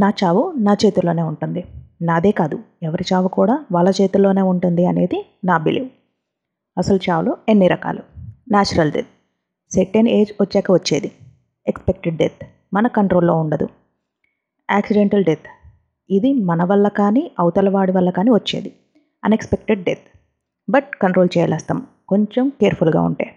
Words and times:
నా 0.00 0.12
చావు 0.24 0.52
నా 0.56 0.72
చేతుల్లోనే 0.72 1.22
ఉంటుంది. 1.22 1.64
నాదే 2.02 2.30
కాదు 2.30 2.58
ఎవరి 2.82 3.04
చావు 3.12 3.28
కూడా 3.28 3.64
వాళ్ళ 3.72 3.92
చేతుల్లోనే 4.00 4.42
ఉంటుంది 4.42 4.86
అనేది 4.86 5.26
నా 5.44 5.58
బిలీవ్ 5.58 5.88
అసలు 6.78 6.98
చావులు 7.10 7.36
ఎన్ని 7.48 7.68
రకాలు? 7.68 8.02
న్యాచురల్ 8.50 8.92
డెత్ 8.92 9.06
సెట్ 9.74 9.96
ఏజ్ 9.96 10.32
వచ్చాక 10.40 10.70
వచ్చేది. 10.70 11.12
ఎక్స్పెక్టెడ్ 11.68 12.16
డెత్ 12.16 12.46
మన 12.74 12.86
కంట్రోల్లో 12.86 13.34
ఉండదు. 13.34 13.68
యాక్సిడెంటల్ 14.70 15.24
డెత్ 15.24 15.48
ఇది 16.10 16.32
మన 16.32 16.64
వల్ల 16.64 16.88
కానీ 16.88 17.30
అవతల 17.40 17.68
వాడి 17.68 17.92
వల్ల 17.92 18.10
కానీ 18.10 18.30
వచ్చేది. 18.30 18.72
అన్ఎక్స్పెక్టెడ్ 19.24 19.84
డెత్ 19.84 20.06
బట్ 20.70 20.96
కంట్రోల్ 21.02 21.28
చేయలేస్తాం 21.38 21.86
కొంచెం 22.08 22.48
కేర్ఫుల్గా 22.48 23.02
ఉంటే. 23.02 23.34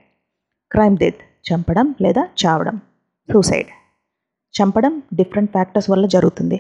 క్రైమ్ 0.71 0.98
డెత్ 0.98 1.54
చంపడం 1.54 1.96
లేదా 2.02 2.28
చావడం. 2.46 2.78
సూసైడ్ 3.34 3.68
చంపడం 4.55 5.02
డిఫరెంట్ 5.13 5.52
ఫ్యాక్టర్స్ 5.52 5.89
వల్ల 5.89 6.05
జరుగుతుంది. 6.05 6.57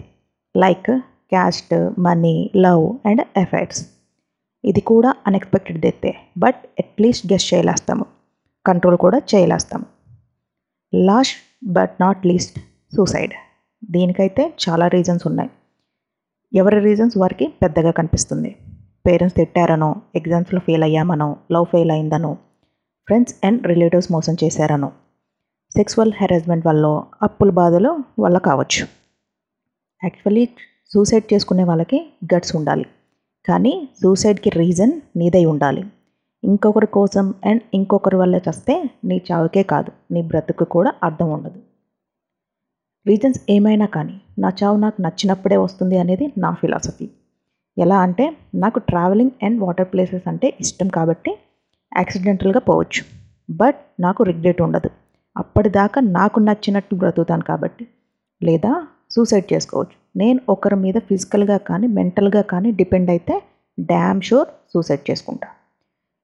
Like 0.57 0.89
caste 1.31 1.73
money 1.99 2.51
love 2.55 2.83
and 3.07 3.21
affairs 3.37 3.81
ఇది 4.63 4.81
కూడా 4.81 5.15
అన్ఎక్స్పెక్టెడ్ 5.27 5.79
డెత్తే 5.81 6.11
బట్ 6.37 6.59
అట్లీస్ట్ 6.79 7.33
గెస్ట్ 7.33 7.53
చేయలేస్తాము. 7.53 8.05
కంట్రోల్ 8.65 8.97
కూడా 8.97 9.21
చేయలేస్తాము. 9.35 9.85
Last 10.93 11.37
but 11.67 11.93
not 12.01 12.25
least 12.25 12.59
suicide 12.95 13.33
దీనికైతే 13.83 14.53
చాలా 14.63 14.87
రీజన్స్ 14.87 15.27
ఉన్నాయి. 15.27 15.49
ఎవరి 16.53 16.79
రీజన్స్ 16.79 17.17
వారికి 17.17 17.47
పెద్దగా 17.63 17.91
కనిపిస్తుంది. 17.91 18.55
పేరెంట్స్ 19.07 19.35
తిట్టారనో 19.35 19.95
ఎగ్జామ్స్లో 20.15 20.59
ఫెయిల్ 20.59 20.83
అయ్యామనో 20.83 21.37
లవ్ 21.51 21.65
ఫెయిల్ 21.71 21.91
అయిందనో 21.91 22.33
ఫ్రెండ్స్ 23.07 23.35
అండ్ 23.43 23.67
రిలేటివ్స్ 23.67 24.11
మోసం 24.11 24.35
చేశారనో 24.43 24.91
సెక్సువల్ 25.77 26.11
హెరాస్మెంట్ 26.15 26.67
వల్ల 26.67 27.03
అప్పుల 27.23 27.49
బాధలు 27.49 27.99
వల్ల 28.19 28.37
కావచ్చు. 28.37 28.83
యాక్చువల్లీ 30.03 30.47
సూసైడ్ 30.93 31.33
చేసుకునే 31.33 31.63
వాళ్ళకి 31.63 32.13
గట్స్ 32.35 32.55
ఉండాలి. 32.55 32.85
కానీ 33.45 33.89
సూసైడ్కి 34.03 34.49
రీజన్ 34.49 34.91
నీదై 35.15 35.45
ఉండాలి. 35.45 35.85
ఇంకొకరి 36.43 36.87
కోసం 36.87 37.33
అండ్ 37.45 37.61
ఇంకొకరి 37.73 38.15
వల్ల 38.15 38.35
చస్తే 38.35 38.89
నీ 39.05 39.21
చావుకే 39.31 39.63
కాదు. 39.63 39.91
నీ 40.11 40.21
బ్రతుకు 40.21 40.63
కూడా 40.63 40.93
అర్థం 41.03 41.29
ఉండదు. 41.31 41.59
రీజన్స్ 43.07 43.41
ఏమైనా 43.49 43.85
కానీ 43.85 44.21
నా 44.39 44.51
చావు 44.63 44.77
నాకు 44.77 45.01
నచ్చినప్పుడే 45.01 45.57
వస్తుంది 45.57 45.97
అనేది 45.97 46.33
నా 46.37 46.51
ఫిలాసఫీ 46.53 47.09
ఎలా 47.77 47.99
అంటే 47.99 48.37
నాకు 48.55 48.79
ట్రావెలింగ్ 48.79 49.31
అండ్ 49.43 49.61
వాటర్ 49.61 49.87
ప్లేసెస్ 49.93 50.27
అంటే 50.27 50.57
ఇష్టం 50.59 50.87
కాబట్టి 50.87 51.37
యాక్సిడెంటల్గా 51.97 52.59
పోవచ్చు. 52.59 53.03
బట్ 53.49 53.75
నాకు 53.99 54.23
రిగ్రెట్ 54.23 54.61
ఉండదు. 54.61 55.00
అప్పటిదాకా 55.37 56.01
నాకు 56.01 56.39
నచ్చినట్టు 56.39 56.95
బ్రతుకుతాను 56.95 57.43
కాబట్టి. 57.43 57.87
లేదా 58.43 58.87
సూసైడ్ 59.11 59.53
చేసుకోవచ్చు. 59.53 59.97
నేను 60.15 60.39
ఒకరి 60.49 60.75
మీద 60.75 60.93
ఫిజికల్గా 60.97 61.57
కానీ 61.57 61.87
మెంటల్గా 61.87 62.41
కానీ 62.41 62.71
డిపెండ్ 62.71 63.09
అయితే 63.09 63.43
డ్యామ్ 63.79 64.21
షూర్ 64.21 64.47
సూసైడ్ 64.73 65.11
చేసుకుంటా. 65.11 65.47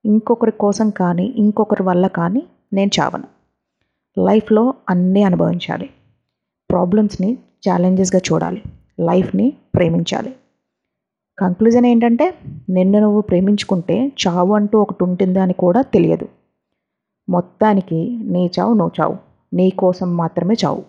ఇంకొకరి 0.05 0.51
కోసం 0.51 0.89
కానీ 0.89 1.25
ఇంకొకరి 1.25 1.83
వల్ల 1.83 2.07
కానీ 2.07 2.43
నేను 2.73 2.91
చావను. 2.99 3.27
లైఫ్లో 4.25 4.73
అన్నీ 4.89 5.23
అనుభవించాలి. 5.23 5.89
ప్రాబ్లమ్స్ని 6.71 7.37
ఛాలెంజెస్గా 7.69 8.21
చూడాలి. 8.33 8.63
లైఫ్ని 8.99 9.53
ప్రేమించాలి. 9.75 10.35
కంక్లూజన్ 11.37 11.85
ఏంటంటే 11.85 12.33
నిన్ను 12.69 12.99
నువ్వు 12.99 13.21
ప్రేమించుకుంటే 13.21 14.11
చావు 14.27 14.53
అంటూ 14.53 14.79
ఒకటి 14.79 15.03
ఉంటుందా 15.03 15.43
అని 15.43 15.53
కూడా 15.53 15.81
తెలియదు. 15.81 16.27
మొత్తానికి 17.29 17.99
నీ 18.21 18.51
చావు 18.59 18.73
నువ్వు 18.73 19.01
చావు. 19.01 19.15
నీ 19.53 19.69
కోసం 19.69 20.17
మాత్రమే 20.17 20.55
చావు. 20.65 20.81